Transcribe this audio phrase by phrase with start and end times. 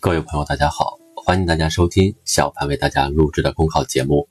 [0.00, 4.28] 各位朋友，大家好，欢迎大家收听小潘为大家录制的公考节目。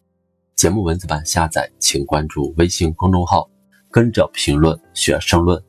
[0.56, 3.50] 节目文字版下载，请关注微信公众号，
[3.92, 5.62] 跟着评论学申论。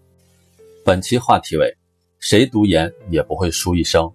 [0.85, 1.77] 本期话题为：
[2.21, 4.09] 谁读研也不会输一生。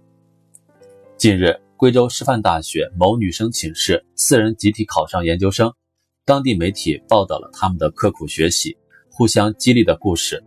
[1.18, 5.70] 近日，贵州师范大学某女生寝室四人集体考上研究生，
[6.24, 8.74] 当地媒体报道了他们的刻苦学习、
[9.10, 10.42] 互相激励的故事，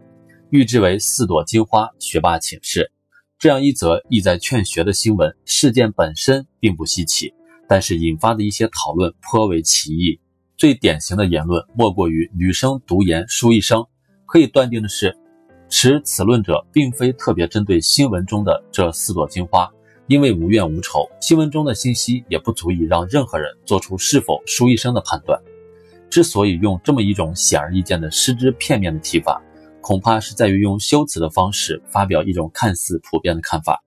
[0.49, 2.91] 誉之为“四朵金花学霸寝室”。
[3.39, 7.31] 这样一则意在劝学的新闻事件本身并不稀奇，
[7.69, 10.19] 但是引发的一些讨论颇为奇异。
[10.57, 13.85] 最典型的言论莫过于“女生读研输一生”。
[14.25, 15.15] 可以断定的是，
[15.69, 19.69] 持此论者并非特别针对新闻中的这四朵金花，
[20.07, 25.39] 因为无怨无仇，新闻中的信息也不足以让任何人做出是否输一生的判断。
[26.09, 29.39] 之所以用这么一种显而易见的失之片面的提法，
[29.87, 33.81] 恐怕是在于用修辞的方式发表一种看似普遍的看法：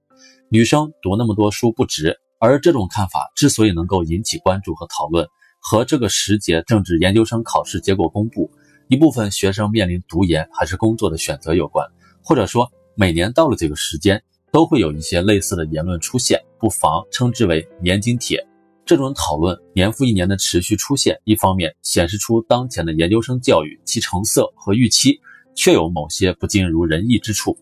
[0.49, 2.19] 女生读那么多书不值。
[2.39, 8.51] 而这种看法之所以能够引起关注和讨论，和这个时节正值研究生考试结果公布，
[8.89, 11.87] 一部分学生面临读研还是工作的选择有关。
[12.25, 18.43] 或者说，每年到了这个时间，都会有一些类似的言论出现，不妨称之为“年金帖”。
[18.87, 25.21] 这种讨论年复一年的持续出现，一方面显示出当前的研究生教育其成色和预期。
[25.55, 27.59] 确有某些不尽如人意之处，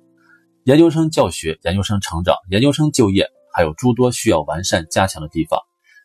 [0.65, 5.59] 研究生教学、研究生成长、研究生就业还有诸多需要完善加强的地方。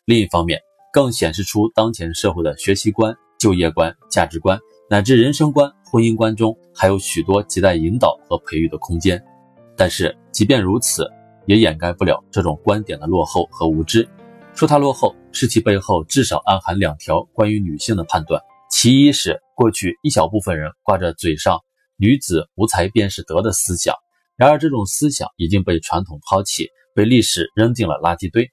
[0.04, 0.60] 另一方面，
[0.92, 9.22] 更显示出当前社会的学习观、就业观、价值观乃至人生观、婚姻观中还有许多亟待引导和培育的空间。
[9.76, 11.10] 但是，即便如此，
[11.46, 14.08] 也掩盖不了这种观点的落后和无知。
[14.54, 18.40] 说它落后，是其背后至少暗含两条关于女性的判断：
[18.70, 21.60] 其一是过去一小部分人挂着嘴上。
[21.96, 23.94] 女子无才便是德的思想，
[24.36, 28.50] 然而这种思想已经被传统抛弃，被历史扔进了垃圾堆。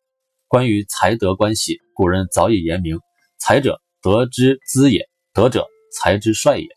[0.48, 3.00] 关于才德关系，古人早已言明：
[3.39, 5.67] 才者，德之资也；德者，
[5.98, 6.67] 才之帅也。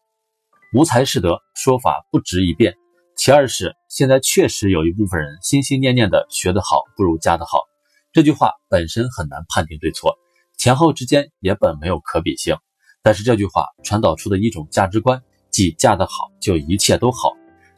[0.72, 2.74] 无才是德，说法不值一辩。
[3.16, 7.60] 其二是，现在确实有一部分人心心念念的学得好不如嫁得好。
[8.12, 10.16] 这句话本身很难判定对错，
[10.56, 12.56] 前后之间也本没有可比性。
[13.02, 15.22] 但是这句话传导出的一种价值观。
[15.54, 17.30] 即嫁得好就一切都好，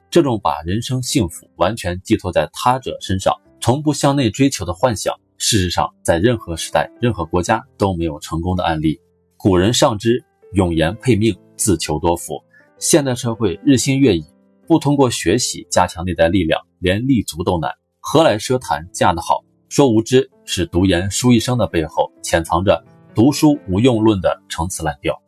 [0.09, 8.98] 这种把人生幸福完全寄托在他者身上，从不向内追求的幻想，事实上在任何时代、任何国家都没有成功的案例。
[9.36, 12.42] 古人尚之，永言配命，自求多福。
[12.78, 14.25] 现代社会日新月异，
[14.66, 17.70] 不通过学习加强内在力量，连立足都难，
[18.00, 19.44] 何来奢谈嫁得好？
[19.69, 22.82] 说无知是读研输一生的背后，潜藏着
[23.15, 25.20] 读书无用论的陈词滥调。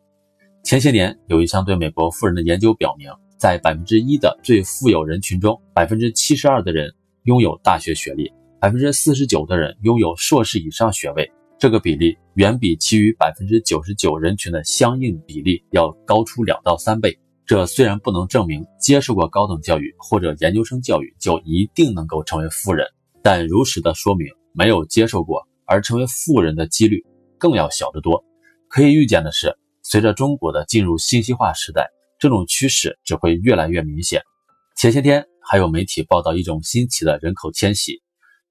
[0.65, 8.31] 前些年有一项对美国富人的研究表明，在百分之一的最富有人群中，百分之七十二的人拥有大学学历，
[8.61, 11.31] 百分之四十九的人拥有硕士以上学位。
[11.59, 17.19] 这个比例远比其余百分之九十九人群的相应比例要高出两到三倍。
[17.47, 22.87] 这虽然不能证明接受过高等教育或者研究生教育就一定能够成为富人，
[23.23, 27.03] 但如实的说明，没有接受过而成为富人的几率
[27.39, 28.23] 更要小得多。
[28.69, 29.57] 可以预见的是。
[29.91, 31.89] 随着中国的进入信息化时代，
[32.19, 34.21] 这种趋势只会越来越明显。
[34.77, 38.03] 前些天还有媒体报道一种新奇的人口迁徙：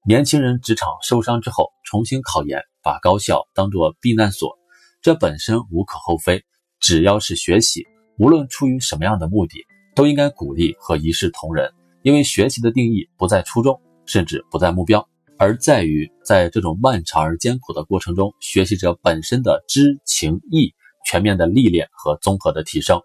[0.04, 4.58] 年轻人职场受伤之后重新考研，把高校当作避难所。
[5.00, 6.42] 这本身无可厚非，
[6.80, 7.86] 只要是学习，
[8.18, 11.70] 无论出于什么样的目的，都应该鼓励和一视同仁。
[12.02, 20.74] 因为学习的定义不在初衷，甚至不在目标，而在于在这种漫长而艰苦的过程中，学习者本身的知情意。
[21.08, 23.00] 全面的历练和综合的提升，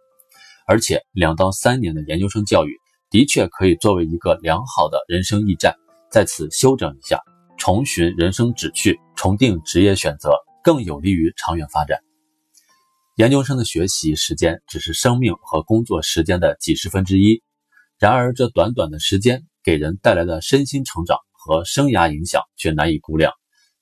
[0.67, 2.77] 而且两到三年的研究生教育
[3.09, 5.73] 的确可以作为一个良好的人生驿站，
[6.11, 7.21] 在此休整一下，
[7.57, 10.31] 重寻人生旨趣，重定职业选择，
[10.65, 11.97] 更有利于长远发展。
[13.15, 17.41] 研究生的学习时间只是生命和工作时间的几十分之一，
[17.99, 23.31] 然而这短短的时间给人带来的身心成长和生涯影响却难以估量。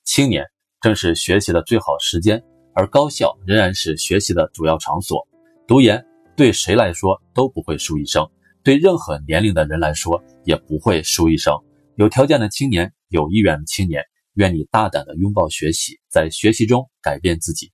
[0.04, 0.46] 青年
[0.80, 2.44] 正是学习的最好时间。
[2.74, 5.26] 而高校仍然是学习的主要场所，
[5.66, 6.04] 读研
[6.36, 8.28] 对谁来说都不会输一生，
[8.62, 11.54] 对任何年龄的人来说也不会输一生。
[11.96, 14.02] 有条件的青年，有意愿的青年，
[14.34, 17.72] 愿你大胆的拥抱学习，在学习中改变自己。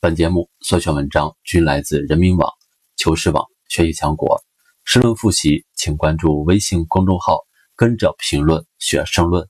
[0.00, 2.52] 本节目所选文章均来自人民网、
[2.96, 4.42] 求是网、学习强国。
[4.84, 7.40] 申论复习，请关注微信公众号，
[7.76, 9.48] 跟着评论学申论。